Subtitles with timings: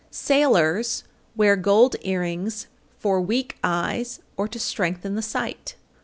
[0.03, 0.15] _811.
[0.15, 1.03] Sailors
[1.35, 2.65] wear gold earrings
[2.97, 5.75] for weak eyes or to strengthen the sight.